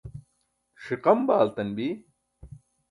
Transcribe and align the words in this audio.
ṣiqam 0.85 1.19
baaltan 1.27 1.69
bi 1.77 1.89